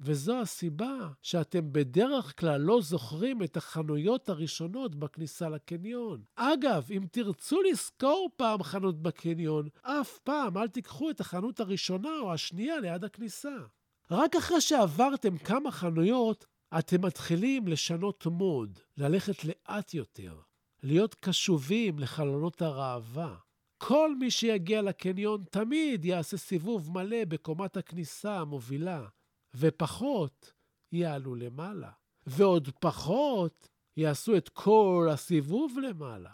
וזו 0.01 0.41
הסיבה 0.41 1.09
שאתם 1.21 1.73
בדרך 1.73 2.39
כלל 2.39 2.61
לא 2.61 2.81
זוכרים 2.81 3.43
את 3.43 3.57
החנויות 3.57 4.29
הראשונות 4.29 4.95
בכניסה 4.95 5.49
לקניון. 5.49 6.23
אגב, 6.35 6.87
אם 6.91 7.05
תרצו 7.11 7.61
לזכור 7.61 8.29
פעם 8.35 8.63
חנות 8.63 9.01
בקניון, 9.01 9.67
אף 9.81 10.19
פעם 10.23 10.57
אל 10.57 10.67
תיקחו 10.67 11.09
את 11.09 11.19
החנות 11.19 11.59
הראשונה 11.59 12.19
או 12.19 12.33
השנייה 12.33 12.79
ליד 12.79 13.03
הכניסה. 13.03 13.55
רק 14.11 14.35
אחרי 14.35 14.61
שעברתם 14.61 15.37
כמה 15.37 15.71
חנויות, 15.71 16.45
אתם 16.79 17.05
מתחילים 17.05 17.67
לשנות 17.67 18.25
מוד, 18.25 18.79
ללכת 18.97 19.45
לאט 19.45 19.93
יותר. 19.93 20.39
להיות 20.83 21.15
קשובים 21.15 21.99
לחלונות 21.99 22.61
הראווה. 22.61 23.35
כל 23.77 24.15
מי 24.15 24.31
שיגיע 24.31 24.81
לקניון 24.81 25.43
תמיד 25.51 26.05
יעשה 26.05 26.37
סיבוב 26.37 26.91
מלא 26.91 27.25
בקומת 27.25 27.77
הכניסה 27.77 28.39
המובילה, 28.39 29.07
ופחות 29.55 30.53
יעלו 30.91 31.35
למעלה, 31.35 31.91
ועוד 32.25 32.69
פחות 32.79 33.69
יעשו 33.97 34.37
את 34.37 34.49
כל 34.49 35.07
הסיבוב 35.11 35.79
למעלה. 35.79 36.31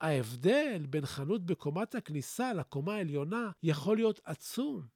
ההבדל 0.00 0.86
בין 0.90 1.06
חנות 1.06 1.46
בקומת 1.46 1.94
הכניסה 1.94 2.52
לקומה 2.52 2.94
העליונה 2.94 3.50
יכול 3.62 3.96
להיות 3.96 4.20
עצום 4.24 4.86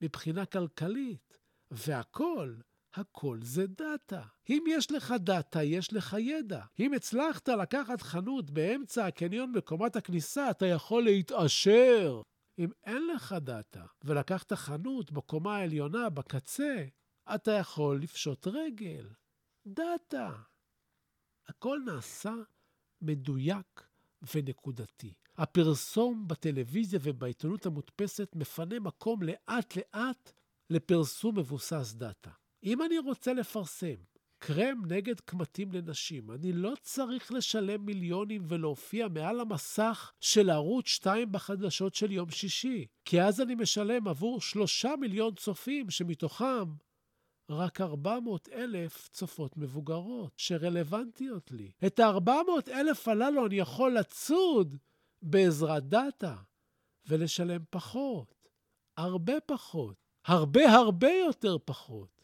מבחינה 0.00 0.46
כלכלית, 0.46 1.38
והכל 1.70 2.54
הכל 2.94 3.38
זה 3.42 3.66
דאטה. 3.66 4.22
אם 4.50 4.64
יש 4.68 4.92
לך 4.92 5.14
דאטה, 5.18 5.62
יש 5.62 5.92
לך 5.92 6.16
ידע. 6.18 6.64
אם 6.80 6.94
הצלחת 6.94 7.48
לקחת 7.48 8.02
חנות 8.02 8.50
באמצע 8.50 9.06
הקניון 9.06 9.52
בקומת 9.52 9.96
הכניסה, 9.96 10.50
אתה 10.50 10.66
יכול 10.66 11.04
להתעשר. 11.04 12.22
אם 12.58 12.70
אין 12.84 13.06
לך 13.06 13.34
דאטה 13.40 13.84
ולקחת 14.04 14.52
חנות 14.52 15.12
בקומה 15.12 15.56
העליונה, 15.56 16.10
בקצה, 16.10 16.84
אתה 17.34 17.52
יכול 17.52 18.02
לפשוט 18.02 18.46
רגל. 18.46 19.08
דאטה. 19.66 20.32
הכל 21.48 21.80
נעשה 21.86 22.34
מדויק 23.00 23.86
ונקודתי. 24.34 25.14
הפרסום 25.36 26.28
בטלוויזיה 26.28 27.00
ובעיתונות 27.02 27.66
המודפסת 27.66 28.30
מפנה 28.34 28.80
מקום 28.80 29.22
לאט-לאט 29.22 30.32
לפרסום 30.70 31.38
מבוסס 31.38 31.92
דאטה. 31.92 32.30
אם 32.64 32.82
אני 32.82 32.98
רוצה 32.98 33.32
לפרסם 33.32 33.94
קרם 34.38 34.82
נגד 34.88 35.20
קמטים 35.20 35.72
לנשים, 35.72 36.30
אני 36.30 36.52
לא 36.52 36.72
צריך 36.80 37.32
לשלם 37.32 37.86
מיליונים 37.86 38.42
ולהופיע 38.48 39.08
מעל 39.08 39.40
המסך 39.40 40.12
של 40.20 40.50
ערוץ 40.50 40.86
2 40.86 41.32
בחדשות 41.32 41.94
של 41.94 42.12
יום 42.12 42.30
שישי, 42.30 42.86
כי 43.04 43.22
אז 43.22 43.40
אני 43.40 43.54
משלם 43.54 44.08
עבור 44.08 44.40
שלושה 44.40 44.94
מיליון 45.00 45.34
צופים, 45.34 45.90
שמתוכם 45.90 46.64
רק 47.50 47.80
400 47.80 48.48
אלף 48.48 49.08
צופות 49.08 49.56
מבוגרות 49.56 50.32
שרלוונטיות 50.36 51.50
לי. 51.50 51.70
את 51.86 52.00
ה-400 52.00 52.70
אלף 52.70 53.08
הללו 53.08 53.46
אני 53.46 53.54
יכול 53.54 53.92
לצוד 53.98 54.76
בעזרת 55.22 55.88
דאטה 55.88 56.36
ולשלם 57.06 57.60
פחות. 57.70 58.48
הרבה 58.96 59.40
פחות. 59.46 59.96
הרבה 60.24 60.70
הרבה 60.70 61.10
יותר 61.10 61.56
פחות. 61.64 62.21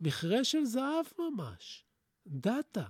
מכרה 0.00 0.44
של 0.44 0.64
זהב 0.64 1.06
ממש. 1.18 1.84
דאטה. 2.26 2.84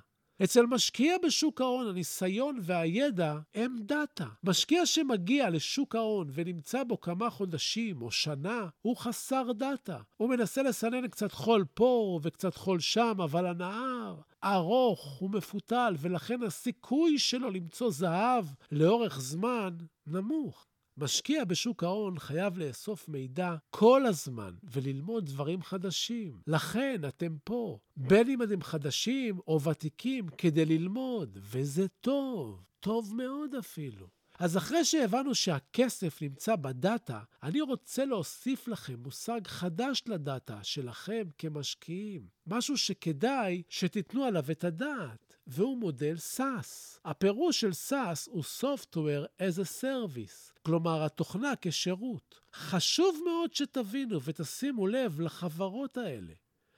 אצל 0.44 0.66
משקיע 0.66 1.16
בשוק 1.26 1.60
ההון, 1.60 1.88
הניסיון 1.88 2.58
והידע 2.62 3.38
הם 3.54 3.76
דאטה. 3.80 4.26
משקיע 4.44 4.86
שמגיע 4.86 5.50
לשוק 5.50 5.94
ההון 5.94 6.28
ונמצא 6.32 6.84
בו 6.84 7.00
כמה 7.00 7.30
חודשים 7.30 8.02
או 8.02 8.10
שנה, 8.10 8.68
הוא 8.82 8.96
חסר 8.96 9.52
דאטה. 9.52 9.98
הוא 10.16 10.28
מנסה 10.30 10.62
לסנן 10.62 11.08
קצת 11.08 11.32
חול 11.32 11.64
פה 11.74 12.20
וקצת 12.22 12.54
חול 12.54 12.80
שם, 12.80 13.14
אבל 13.24 13.46
הנהר 13.46 14.20
ארוך 14.44 15.22
ומפותל, 15.22 15.94
ולכן 15.98 16.42
הסיכוי 16.42 17.18
שלו 17.18 17.50
למצוא 17.50 17.90
זהב 17.90 18.44
לאורך 18.72 19.20
זמן 19.20 19.76
נמוך. 20.06 20.66
משקיע 21.00 21.44
בשוק 21.44 21.84
ההון 21.84 22.18
חייב 22.18 22.58
לאסוף 22.58 23.08
מידע 23.08 23.54
כל 23.70 24.06
הזמן 24.06 24.54
וללמוד 24.64 25.26
דברים 25.26 25.62
חדשים. 25.62 26.40
לכן 26.46 27.00
אתם 27.08 27.36
פה, 27.44 27.78
בין 27.96 28.28
אם 28.28 28.42
אתם 28.42 28.62
חדשים 28.62 29.38
או 29.46 29.62
ותיקים, 29.62 30.28
כדי 30.38 30.64
ללמוד, 30.64 31.38
וזה 31.40 31.88
טוב, 32.00 32.62
טוב 32.80 33.14
מאוד 33.14 33.54
אפילו. 33.54 34.06
אז 34.38 34.56
אחרי 34.56 34.84
שהבנו 34.84 35.34
שהכסף 35.34 36.22
נמצא 36.22 36.56
בדאטה, 36.56 37.20
אני 37.42 37.60
רוצה 37.60 38.04
להוסיף 38.04 38.68
לכם 38.68 38.94
מושג 38.98 39.40
חדש 39.46 40.02
לדאטה 40.06 40.58
שלכם 40.62 41.22
כמשקיעים. 41.38 42.26
משהו 42.46 42.78
שכדאי 42.78 43.62
שתיתנו 43.68 44.24
עליו 44.24 44.44
את 44.50 44.64
הדעת, 44.64 45.36
והוא 45.46 45.78
מודל 45.78 46.16
SAS. 46.36 46.98
הפירוש 47.04 47.60
של 47.60 47.70
SAS 47.70 48.30
הוא 48.30 48.42
Software 48.60 49.40
as 49.40 49.58
a 49.58 49.82
Service, 49.82 50.57
כלומר 50.68 51.04
התוכנה 51.04 51.52
כשירות. 51.62 52.40
חשוב 52.54 53.20
מאוד 53.24 53.54
שתבינו 53.54 54.22
ותשימו 54.22 54.86
לב 54.86 55.20
לחברות 55.20 55.96
האלה. 55.96 56.32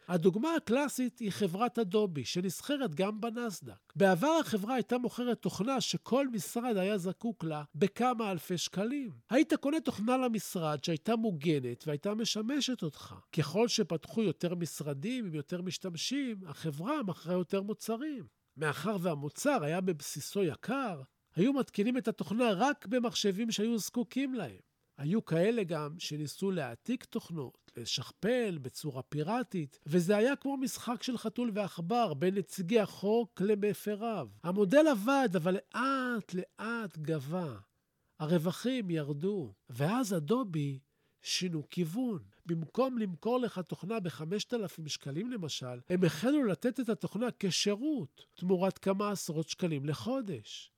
הדוגמה 0.09 0.55
הקלאסית 0.55 1.19
היא 1.19 1.31
חברת 1.31 1.79
אדובי, 1.79 2.25
שנסחרת 2.25 2.95
גם 2.95 3.21
בנסדק. 3.21 3.93
בעבר 3.97 4.37
החברה 4.41 4.75
הייתה 4.75 4.99
מוכרת 4.99 5.43
תוכנה 5.43 5.81
שכל 5.81 6.29
משרד 6.29 6.77
היה 6.77 6.99
זקוק 6.99 7.45
לה 7.45 7.63
בכמה 7.75 8.31
אלפי 8.31 8.59
שקלים. 8.59 9.11
היית 9.31 9.55
קונה 9.55 9.81
תוכנה 9.81 10.17
למשרד 10.17 10.85
שהייתה 10.85 11.17
מוגנת 11.17 11.85
והייתה 11.87 12.15
משמשת 12.15 12.83
אותך. 12.83 13.15
ככל 13.33 13.69
שפתחו 13.69 14.23
יותר 14.23 14.55
משרדים 14.55 15.27
עם 15.27 15.35
יותר 15.35 15.63
משתמשים, 15.63 16.37
החברה 16.47 17.03
מכרה 17.03 17.35
יותר 17.35 17.63
מוצרים. 17.63 18.27
מאחר 18.57 18.97
והמוצר 19.01 19.65
היה 19.65 19.81
בבסיסו 19.81 20.43
יקר, 20.43 21.03
היו 21.35 21.53
מתקינים 21.53 21.99
את 21.99 22.09
התוכנה 22.09 22.53
רק 22.53 22.87
במחשבים 22.87 23.51
שהיו 23.51 23.79
זקוקים 23.79 24.35
להם. 24.35 24.61
היו 24.99 25.25
כאלה 25.25 25.65
גם 25.65 25.95
שניסו 25.99 26.51
להעתיק 26.51 27.05
תוכנות, 27.05 27.71
לשכפל 27.77 28.59
בצורה 28.63 29.03
פיראטית, 29.03 29.79
וזה 29.87 30.17
היה 30.17 30.37
כמו 30.37 30.57
משחק 30.57 31.03
של 31.03 31.19
חתול 31.19 31.51
ועכבר 31.55 32.15
בין 32.15 32.35
נציגי 32.35 32.81
החוק 32.81 33.41
למפריו. 33.41 34.29
המודל 34.45 34.87
עבד, 34.91 35.29
אבל 35.37 35.55
לאט-לאט 35.55 36.99
גבה. 36.99 37.57
הרווחים 38.19 38.91
ירדו, 38.91 39.55
ואז 39.71 40.15
אדובי 40.15 40.79
שינו 41.23 41.69
כיוון. 41.71 42.23
במקום 42.47 42.99
למכור 42.99 43.41
לך 43.41 43.59
תוכנה 43.59 44.01
ב-5,000 44.01 44.89
שקלים 44.89 45.31
למשל, 45.31 45.81
הם 45.89 46.05
החלו 46.05 46.45
לתת 46.45 46.81
את 46.81 46.89
התוכנה 46.89 47.27
כשירות, 47.39 48.25
תמורת 48.35 48.79
כמה 48.79 49.11
עשרות 49.11 49.49
שקלים 49.49 49.85
לחודש. 49.85 50.73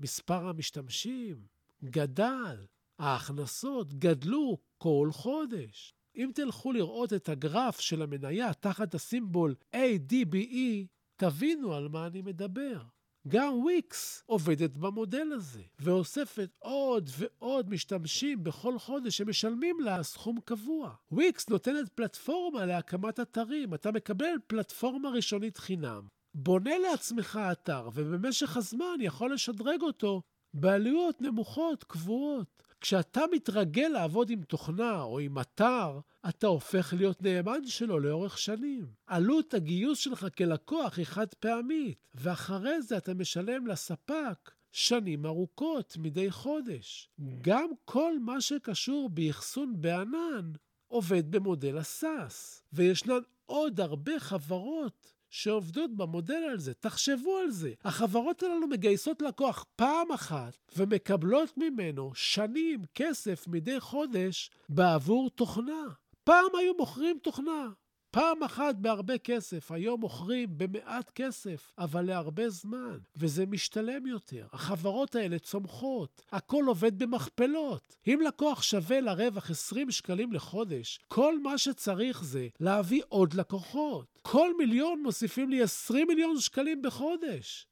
מספר 0.00 0.48
המשתמשים 0.48 1.46
גדל, 1.84 2.66
ההכנסות 2.98 3.94
גדלו 3.94 4.58
כל 4.78 5.08
חודש. 5.12 5.94
אם 6.16 6.30
תלכו 6.34 6.72
לראות 6.72 7.12
את 7.12 7.28
הגרף 7.28 7.80
של 7.80 8.02
המניה 8.02 8.54
תחת 8.54 8.94
הסימבול 8.94 9.54
ADBE, 9.76 10.86
תבינו 11.16 11.74
על 11.74 11.88
מה 11.88 12.06
אני 12.06 12.22
מדבר. 12.22 12.82
גם 13.28 13.52
וויקס 13.52 14.22
עובדת 14.26 14.76
במודל 14.76 15.32
הזה, 15.32 15.62
ואוספת 15.78 16.50
עוד 16.58 17.10
ועוד 17.18 17.70
משתמשים 17.70 18.44
בכל 18.44 18.78
חודש 18.78 19.16
שמשלמים 19.16 19.80
לה 19.80 20.02
סכום 20.02 20.40
קבוע. 20.44 20.94
וויקס 21.10 21.48
נותנת 21.48 21.88
פלטפורמה 21.88 22.66
להקמת 22.66 23.20
אתרים, 23.20 23.74
אתה 23.74 23.92
מקבל 23.92 24.34
פלטפורמה 24.46 25.10
ראשונית 25.10 25.58
חינם, 25.58 26.06
בונה 26.34 26.78
לעצמך 26.78 27.40
אתר, 27.52 27.88
ובמשך 27.94 28.56
הזמן 28.56 28.96
יכול 29.00 29.34
לשדרג 29.34 29.82
אותו 29.82 30.22
בעלויות 30.54 31.22
נמוכות, 31.22 31.84
קבועות. 31.84 32.62
כשאתה 32.80 33.20
מתרגל 33.32 33.88
לעבוד 33.88 34.30
עם 34.30 34.42
תוכנה 34.42 35.02
או 35.02 35.18
עם 35.18 35.38
אתר, 35.38 36.00
אתה 36.28 36.46
הופך 36.46 36.94
להיות 36.96 37.22
נאמן 37.22 37.66
שלו 37.66 38.00
לאורך 38.00 38.38
שנים. 38.38 38.86
עלות 39.06 39.54
הגיוס 39.54 39.98
שלך 39.98 40.26
כלקוח 40.38 40.98
היא 40.98 41.06
חד 41.06 41.34
פעמית, 41.34 42.08
ואחרי 42.14 42.82
זה 42.82 42.96
אתה 42.96 43.14
משלם 43.14 43.66
לספק 43.66 44.50
שנים 44.72 45.26
ארוכות 45.26 45.96
מדי 45.98 46.30
חודש. 46.30 47.10
גם 47.40 47.70
כל 47.84 48.18
מה 48.18 48.40
שקשור 48.40 49.08
באחסון 49.08 49.80
בענן 49.80 50.52
עובד 50.88 51.30
במודל 51.30 51.78
הסאס, 51.78 52.62
וישנן 52.72 53.20
עוד 53.46 53.80
הרבה 53.80 54.20
חברות 54.20 55.12
שעובדות 55.30 55.96
במודל 55.96 56.42
על 56.50 56.58
זה. 56.58 56.74
תחשבו 56.74 57.36
על 57.36 57.50
זה. 57.50 57.72
החברות 57.84 58.42
הללו 58.42 58.66
מגייסות 58.66 59.22
לקוח 59.22 59.64
פעם 59.76 60.12
אחת 60.12 60.58
ומקבלות 60.76 61.58
ממנו 61.58 62.14
שנים 62.14 62.82
כסף 62.94 63.48
מדי 63.48 63.80
חודש 63.80 64.50
בעבור 64.68 65.30
תוכנה. 65.30 65.82
פעם 66.24 66.56
היו 66.58 66.72
מוכרים 66.78 67.18
תוכנה. 67.22 67.68
פעם 68.10 68.42
אחת 68.42 68.74
בהרבה 68.74 69.18
כסף, 69.18 69.72
היום 69.72 70.00
מוכרים 70.00 70.58
במעט 70.58 71.10
כסף, 71.10 71.72
אבל 71.78 72.02
להרבה 72.02 72.50
זמן, 72.50 72.98
וזה 73.16 73.46
משתלם 73.46 74.06
יותר. 74.06 74.46
החברות 74.52 75.14
האלה 75.14 75.38
צומחות, 75.38 76.22
הכל 76.32 76.64
עובד 76.66 76.98
במכפלות. 76.98 77.96
אם 78.06 78.20
לקוח 78.26 78.62
שווה 78.62 79.00
לרווח 79.00 79.50
20 79.50 79.90
שקלים 79.90 80.32
לחודש, 80.32 80.98
כל 81.08 81.40
מה 81.40 81.58
שצריך 81.58 82.24
זה 82.24 82.48
להביא 82.60 83.02
עוד 83.08 83.34
לקוחות. 83.34 84.18
כל 84.22 84.56
מיליון 84.58 85.02
מוסיפים 85.02 85.50
לי 85.50 85.62
20 85.62 86.06
מיליון 86.08 86.40
שקלים 86.40 86.82
בחודש. 86.82 87.66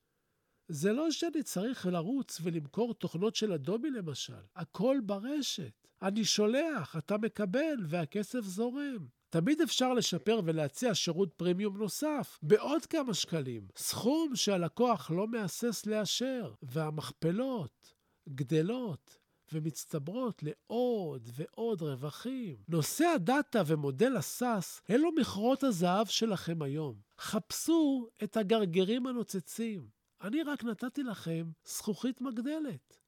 זה 0.69 0.93
לא 0.93 1.11
שאני 1.11 1.43
צריך 1.43 1.87
לרוץ 1.87 2.39
ולמכור 2.43 2.95
תוכנות 2.95 3.35
של 3.35 3.53
אדובי 3.53 3.91
למשל, 3.91 4.43
הכל 4.57 4.99
ברשת. 5.07 5.88
אני 6.03 6.25
שולח, 6.25 6.97
אתה 6.97 7.19
מקבל, 7.19 7.77
והכסף 7.89 8.41
זורם. 8.41 9.07
תמיד 9.31 9.61
אפשר 9.61 9.93
לשפר 9.93 10.41
ולהציע 10.45 10.95
שירות 10.95 11.33
פרימיום 11.37 11.79
נוסף 11.79 12.39
בעוד 12.43 12.87
כמה 12.87 13.15
שקלים, 13.15 13.69
סכום 13.77 14.37
שהלקוח 14.37 15.11
לא 15.11 15.29
מהסס 15.29 15.87
לאשר, 15.87 16.55
והמכפלות 16.63 17.95
גדלות 18.29 19.19
ומצטברות 19.53 20.43
לעוד 20.43 21.29
ועוד 21.35 21.83
רווחים. 21.83 22.57
נושא 22.69 23.05
הדאטה 23.05 23.63
ומודל 23.67 24.17
הסאס 24.17 24.81
אלו 24.91 25.11
מכרות 25.13 25.65
הזהב 25.65 26.07
שלכם 26.07 26.63
היום. 26.63 26.95
חפשו 27.19 28.09
את 28.23 28.37
הגרגרים 28.37 29.07
הנוצצים. 29.07 29.89
אני 30.23 30.43
רק 30.43 30.65
נתתי 30.65 31.03
לכם 31.03 31.51
זכוכית 31.65 32.21
מגדלת. 32.21 32.99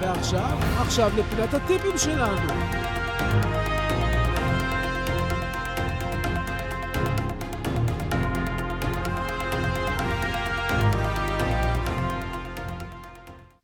ועכשיו, 0.00 0.58
עכשיו 0.78 1.10
לפינת 1.18 1.54
הטיפים 1.54 1.98
שלנו. 1.98 2.50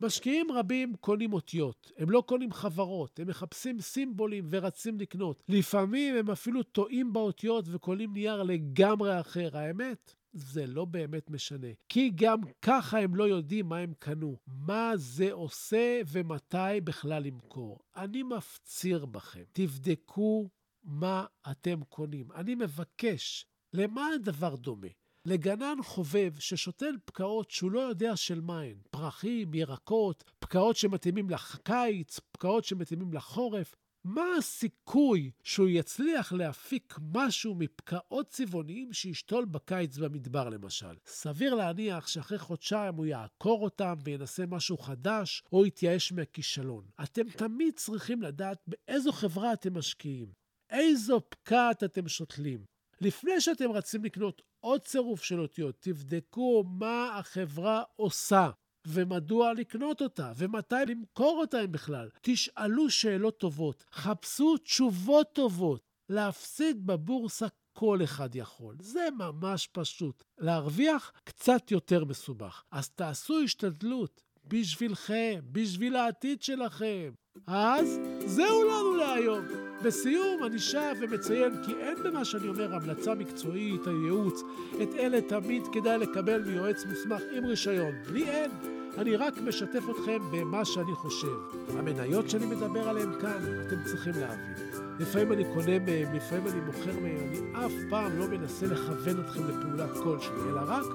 משקיעים 0.01 0.51
רבים 0.51 0.95
קונים 0.99 1.33
אותיות, 1.33 1.91
הם 1.97 2.09
לא 2.09 2.23
קונים 2.25 2.51
חברות, 2.51 3.19
הם 3.19 3.27
מחפשים 3.27 3.79
סימבולים 3.79 4.47
ורצים 4.49 4.99
לקנות. 4.99 5.43
לפעמים 5.49 6.15
הם 6.15 6.29
אפילו 6.29 6.63
טועים 6.63 7.13
באותיות 7.13 7.65
וקונים 7.71 8.13
נייר 8.13 8.43
לגמרי 8.43 9.19
אחר. 9.19 9.57
האמת, 9.57 10.15
זה 10.33 10.67
לא 10.67 10.85
באמת 10.85 11.29
משנה. 11.29 11.67
כי 11.89 12.11
גם 12.15 12.39
ככה 12.61 12.99
הם 12.99 13.15
לא 13.15 13.23
יודעים 13.23 13.69
מה 13.69 13.77
הם 13.77 13.93
קנו, 13.99 14.37
מה 14.47 14.91
זה 14.95 15.33
עושה 15.33 16.01
ומתי 16.07 16.81
בכלל 16.83 17.23
למכור. 17.23 17.79
אני 17.95 18.23
מפציר 18.23 19.05
בכם, 19.05 19.43
תבדקו 19.53 20.49
מה 20.83 21.25
אתם 21.51 21.83
קונים. 21.89 22.31
אני 22.31 22.55
מבקש, 22.55 23.45
למה 23.73 24.07
הדבר 24.15 24.55
דומה? 24.55 24.87
לגנן 25.25 25.77
חובב 25.83 26.33
ששותל 26.39 26.95
פקעות 27.05 27.51
שהוא 27.51 27.71
לא 27.71 27.79
יודע 27.79 28.15
של 28.15 28.41
מה 28.41 28.61
הן, 28.61 28.77
פרחים, 28.91 29.53
ירקות, 29.53 30.23
פקעות 30.39 30.75
שמתאימים 30.75 31.29
לקיץ, 31.29 32.19
פקעות 32.31 32.65
שמתאימים 32.65 33.13
לחורף. 33.13 33.75
מה 34.07 34.25
הסיכוי 34.37 35.31
שהוא 35.43 35.67
יצליח 35.69 36.33
להפיק 36.33 36.95
משהו 37.13 37.55
מפקעות 37.55 38.27
צבעוניים 38.27 38.93
שישתול 38.93 39.45
בקיץ 39.45 39.97
במדבר 39.97 40.49
למשל? 40.49 40.95
סביר 41.05 41.53
להניח 41.53 42.07
שאחרי 42.07 42.39
חודשיים 42.39 42.95
הוא 42.95 43.05
יעקור 43.05 43.63
אותם 43.63 43.93
וינסה 44.03 44.45
משהו 44.45 44.77
חדש, 44.77 45.43
או 45.51 45.65
יתייאש 45.65 46.11
מהכישלון. 46.11 46.85
אתם 47.03 47.29
תמיד 47.29 47.73
צריכים 47.75 48.21
לדעת 48.21 48.57
באיזו 48.67 49.11
חברה 49.11 49.53
אתם 49.53 49.77
משקיעים, 49.77 50.31
איזו 50.69 51.21
פקעת 51.29 51.83
אתם 51.83 52.07
שותלים. 52.07 52.65
לפני 53.01 53.41
שאתם 53.41 53.71
רצים 53.71 54.05
לקנות 54.05 54.41
עוד 54.59 54.81
צירוף 54.81 55.23
של 55.23 55.39
אותיות, 55.39 55.75
תבדקו 55.79 56.63
מה 56.67 57.17
החברה 57.17 57.83
עושה. 57.95 58.49
ומדוע 58.87 59.53
לקנות 59.53 60.01
אותה, 60.01 60.31
ומתי 60.37 60.75
למכור 60.87 61.37
אותה 61.41 61.63
אם 61.63 61.71
בכלל. 61.71 62.09
תשאלו 62.21 62.89
שאלות 62.89 63.39
טובות, 63.39 63.83
חפשו 63.91 64.57
תשובות 64.57 65.27
טובות. 65.33 65.87
להפסיד 66.09 66.87
בבורסה 66.87 67.47
כל 67.73 67.99
אחד 68.03 68.35
יכול. 68.35 68.75
זה 68.79 69.07
ממש 69.17 69.67
פשוט. 69.71 70.23
להרוויח 70.37 71.11
קצת 71.23 71.71
יותר 71.71 72.05
מסובך. 72.05 72.63
אז 72.71 72.89
תעשו 72.89 73.39
השתדלות 73.39 74.21
בשבילכם, 74.47 75.39
בשביל 75.51 75.95
העתיד 75.95 76.41
שלכם. 76.41 77.11
אז 77.47 77.99
זהו 78.25 78.63
לנו 78.63 78.95
להיום. 78.95 79.45
בסיום 79.83 80.43
אני 80.43 80.59
שב 80.59 80.95
ומציין 81.01 81.63
כי 81.65 81.73
אין 81.73 82.03
במה 82.03 82.25
שאני 82.25 82.47
אומר 82.47 82.75
המלצה 82.75 83.15
מקצועית 83.15 83.87
או 83.87 83.91
ייעוץ. 83.91 84.41
את 84.83 84.89
אלה 84.93 85.21
תמיד 85.21 85.63
כדאי 85.73 85.97
לקבל 85.97 86.43
מיועץ 86.43 86.85
מוסמך 86.85 87.21
עם 87.37 87.45
רישיון. 87.45 87.95
לי 88.11 88.29
אין. 88.29 88.76
אני 88.97 89.15
רק 89.15 89.37
משתף 89.37 89.83
אתכם 89.89 90.17
במה 90.31 90.65
שאני 90.65 90.95
חושב. 90.95 91.37
המניות 91.77 92.29
שאני 92.29 92.45
מדבר 92.45 92.89
עליהן 92.89 93.21
כאן, 93.21 93.43
אתם 93.67 93.75
צריכים 93.85 94.13
להבין. 94.13 94.53
לפעמים 94.99 95.33
אני 95.33 95.43
קונה 95.43 95.79
מהם, 95.79 96.15
לפעמים 96.15 96.47
אני 96.47 96.59
מוכר 96.59 96.99
מהם, 97.01 97.17
אני 97.29 97.65
אף 97.65 97.71
פעם 97.89 98.19
לא 98.19 98.27
מנסה 98.27 98.65
לכוון 98.65 99.19
אתכם 99.19 99.47
לפעולה 99.47 99.87
כלשהי, 100.03 100.33
אלא 100.49 100.61
רק 100.67 100.85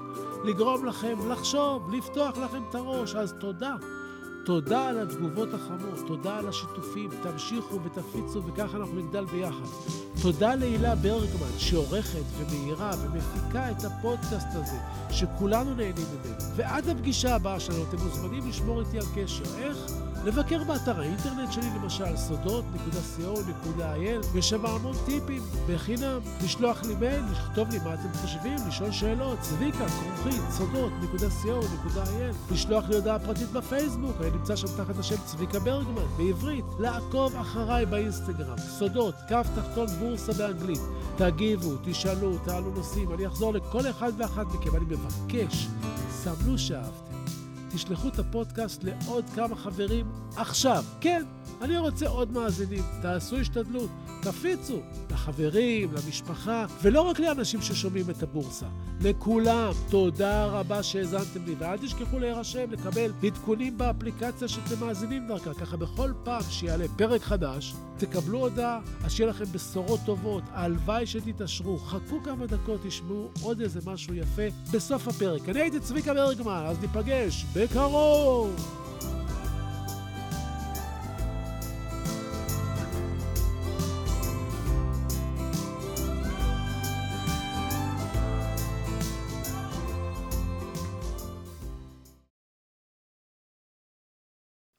לגרום 0.43 0.85
לכם 0.85 1.31
לחשוב, 1.31 1.93
לפתוח 1.95 2.37
לכם 2.37 2.63
את 2.69 2.75
הראש. 2.75 3.15
אז 3.15 3.33
תודה. 3.39 3.75
תודה 4.45 4.87
על 4.89 4.99
התגובות 4.99 5.53
החמות, 5.53 6.07
תודה 6.07 6.37
על 6.37 6.47
השיתופים, 6.47 7.09
תמשיכו 7.23 7.79
ותפיצו 7.83 8.43
וככה 8.45 8.77
אנחנו 8.77 8.95
נגדל 8.95 9.25
ביחד. 9.25 9.65
תודה 10.21 10.55
להילה 10.55 10.95
ברגמן 10.95 11.57
שעורכת 11.57 12.23
ומאירה 12.37 12.91
ומפיקה 13.01 13.71
את 13.71 13.83
הפודקאסט 13.83 14.47
הזה, 14.51 14.77
שכולנו 15.11 15.69
נהנים 15.75 15.93
ממנו. 15.95 16.35
ועד 16.55 16.89
הפגישה 16.89 17.35
הבאה 17.35 17.59
שלנו 17.59 17.83
אתם 17.89 17.97
מוזמנים 17.97 18.49
לשמור 18.49 18.79
איתי 18.79 18.97
על 18.99 19.05
קשר. 19.15 19.43
איך? 19.57 19.77
לבקר 20.25 20.63
באתר 20.63 20.99
האינטרנט 20.99 21.51
שלי 21.51 21.69
למשל, 21.75 22.17
סודות.co.il, 22.17 24.37
יש 24.37 24.49
שם 24.49 24.65
המון 24.65 24.95
טיפים, 25.05 25.41
בחינם, 25.67 26.19
לשלוח 26.43 26.83
לי 26.83 26.95
מייל, 26.95 27.23
לכתוב 27.31 27.69
לי 27.69 27.79
מה 27.79 27.93
אתם 27.93 28.17
חושבים, 28.21 28.55
לשאול 28.67 28.91
שאלות, 28.91 29.39
צביקה, 29.39 29.85
כרוכית, 29.87 30.41
סודות.co.il, 30.49 32.53
לשלוח 32.53 32.89
לי 32.89 32.95
הודעה 32.95 33.19
פרטית 33.19 33.51
בפייסבוק, 33.51 34.15
אני 34.21 34.29
נמצא 34.29 34.55
שם 34.55 34.67
תחת 34.67 34.99
השם 34.99 35.15
צביקה 35.25 35.59
ברגמן, 35.59 36.05
בעברית, 36.17 36.65
לעקוב 36.79 37.35
אחריי 37.35 37.85
באינסטגרם, 37.85 38.57
סודות, 38.57 39.15
קו 39.27 39.37
תחתון 39.55 39.87
בורסה 39.87 40.33
באנגלית, 40.33 40.81
תגיבו, 41.17 41.73
תשאלו, 41.83 42.37
תעלו 42.37 42.71
נושאים, 42.71 43.13
אני 43.13 43.27
אחזור 43.27 43.53
לכל 43.53 43.89
אחד 43.89 44.11
ואחת 44.17 44.45
מכם, 44.45 44.75
אני 44.75 44.85
מבקש, 44.85 45.67
סבלו 46.09 46.57
שאהבתם. 46.57 47.12
תשלחו 47.73 48.07
את 48.07 48.19
הפודקאסט 48.19 48.83
לעוד 48.83 49.25
כמה 49.35 49.55
חברים 49.55 50.11
עכשיו. 50.35 50.83
כן, 51.01 51.23
אני 51.61 51.77
רוצה 51.77 52.07
עוד 52.07 52.31
מאזינים. 52.31 52.83
תעשו 53.01 53.37
השתדלות, 53.37 53.89
תפיצו 54.23 54.79
לחברים, 55.11 55.91
למשפחה, 55.91 56.65
ולא 56.81 57.01
רק 57.01 57.19
לאנשים 57.19 57.61
ששומעים 57.61 58.09
את 58.09 58.23
הבורסה. 58.23 58.65
לכולם, 59.01 59.71
תודה 59.89 60.45
רבה 60.45 60.83
שהאזנתם 60.83 61.45
לי, 61.45 61.55
ואל 61.57 61.77
תשכחו 61.77 62.19
להירשם, 62.19 62.71
לקבל 62.71 63.11
עדכונים 63.23 63.77
באפליקציה 63.77 64.47
שאתם 64.47 64.85
מאזינים 64.85 65.27
דרכה. 65.27 65.53
ככה 65.53 65.77
בכל 65.77 66.11
פעם 66.23 66.41
שיעלה 66.49 66.85
פרק 66.97 67.21
חדש, 67.21 67.73
תקבלו 67.97 68.39
הודעה, 68.39 68.79
אז 69.03 69.11
שיהיה 69.11 69.29
לכם 69.29 69.45
בשורות 69.45 69.99
טובות, 70.05 70.43
הלוואי 70.51 71.05
שתתעשרו. 71.05 71.77
חכו 71.79 72.23
כמה 72.23 72.45
דקות, 72.45 72.81
תשמעו 72.87 73.29
עוד 73.41 73.61
איזה 73.61 73.79
משהו 73.85 74.13
יפה 74.13 74.47
בסוף 74.73 75.07
הפרק. 75.07 75.49
אני 75.49 75.61
הייתי 75.61 75.79
צביקה 75.79 76.13
ברגמן, 76.13 76.63
אז 76.67 76.77
ניפגש 76.81 77.45
בקרוב! 77.53 78.82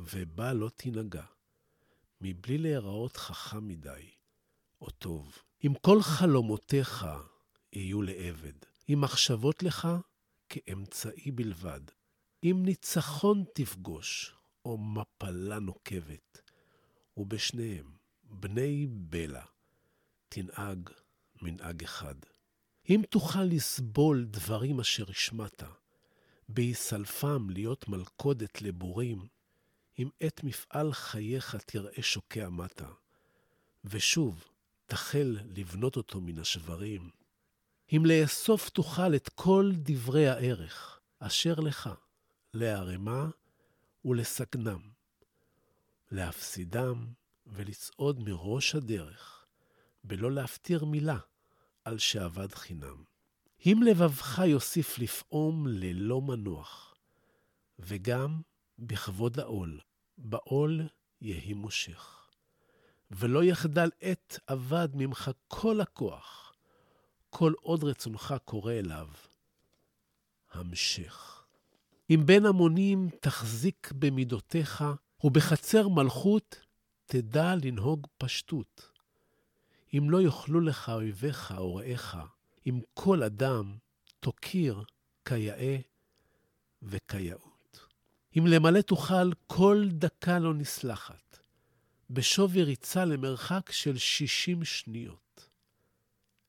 ובה 0.00 0.52
לא 0.52 0.70
תנהגה, 0.76 1.24
מבלי 2.20 2.58
להיראות 2.58 3.16
חכם 3.16 3.68
מדי, 3.68 4.10
או 4.80 4.90
טוב. 4.90 5.38
אם 5.64 5.72
כל 5.80 6.02
חלומותיך 6.02 7.06
יהיו 7.72 8.02
לעבד, 8.02 8.52
אם 8.88 9.00
מחשבות 9.00 9.62
לך 9.62 9.88
כאמצעי 10.48 11.30
בלבד, 11.30 11.80
אם 12.44 12.62
ניצחון 12.64 13.44
תפגוש, 13.54 14.34
או 14.64 14.78
מפלה 14.78 15.58
נוקבת, 15.58 16.40
ובשניהם, 17.16 17.92
בני 18.24 18.86
בלע, 18.90 19.44
תנהג 20.28 20.90
מנהג 21.42 21.82
אחד. 21.82 22.14
אם 22.90 23.02
תוכל 23.10 23.42
לסבול 23.42 24.24
דברים 24.24 24.80
אשר 24.80 25.10
השמעת, 25.10 25.62
בהיסלפם 26.48 27.50
להיות 27.50 27.88
מלכודת 27.88 28.62
לבורים, 28.62 29.26
אם 29.98 30.08
את 30.26 30.44
מפעל 30.44 30.92
חייך 30.92 31.56
תראה 31.66 32.02
שוקע 32.02 32.48
מטה, 32.48 32.88
ושוב 33.84 34.44
תחל 34.86 35.38
לבנות 35.56 35.96
אותו 35.96 36.20
מן 36.20 36.38
השברים, 36.38 37.10
אם 37.92 38.02
לאסוף 38.06 38.68
תוכל 38.68 39.14
את 39.14 39.28
כל 39.28 39.70
דברי 39.74 40.28
הערך 40.28 41.00
אשר 41.18 41.54
לך, 41.54 41.90
להרמה 42.54 43.28
ולסגנם, 44.04 44.80
להפסידם 46.10 47.06
ולצעוד 47.46 48.20
מראש 48.28 48.74
הדרך, 48.74 49.46
בלא 50.04 50.32
להפטיר 50.32 50.84
מילה 50.84 51.18
על 51.84 51.98
שאבד 51.98 52.54
חינם. 52.54 53.04
אם 53.66 53.80
לבבך 53.86 54.38
יוסיף 54.46 54.98
לפעום 54.98 55.66
ללא 55.66 56.20
מנוח, 56.20 56.94
וגם 57.78 58.40
בכבוד 58.80 59.40
העול, 59.40 59.80
בעול 60.18 60.80
יהי 61.20 61.54
מושך. 61.54 62.28
ולא 63.10 63.44
יחדל 63.44 63.90
עת 64.00 64.38
אבד 64.52 64.88
ממך 64.94 65.30
כל 65.48 65.80
הכוח, 65.80 66.52
כל 67.30 67.52
עוד 67.60 67.84
רצונך 67.84 68.34
קורא 68.44 68.72
אליו. 68.72 69.08
המשך. 70.52 71.44
אם 72.10 72.22
בין 72.26 72.46
המונים 72.46 73.08
תחזיק 73.20 73.92
במידותיך, 73.98 74.84
ובחצר 75.24 75.88
מלכות 75.88 76.60
תדע 77.06 77.54
לנהוג 77.62 78.06
פשטות. 78.18 78.90
אם 79.94 80.10
לא 80.10 80.22
יאכלו 80.22 80.60
לך 80.60 80.88
אויביך 80.88 81.54
או 81.56 81.74
רעיך, 81.74 82.16
אם 82.66 82.80
כל 82.94 83.22
אדם 83.22 83.76
תוקיר 84.20 84.82
כיאה 85.24 85.76
וכיאות. 86.82 87.49
אם 88.38 88.46
למלא 88.46 88.80
תוכל, 88.80 89.32
כל 89.46 89.88
דקה 89.90 90.38
לא 90.38 90.54
נסלחת, 90.54 91.38
בשווי 92.10 92.62
ריצה 92.62 93.04
למרחק 93.04 93.72
של 93.72 93.98
שישים 93.98 94.64
שניות. 94.64 95.48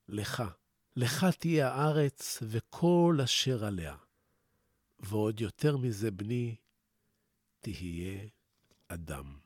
לך, 0.10 0.44
לך 0.96 1.26
תהיה 1.40 1.74
הארץ 1.74 2.40
וכל 2.42 3.20
אשר 3.24 3.66
עליה, 3.66 3.96
ועוד 5.00 5.42
יותר 5.42 5.78
מזה, 5.78 6.12
בני, 6.12 6.56
תהיה 7.62 8.28
אדם. 8.88 9.41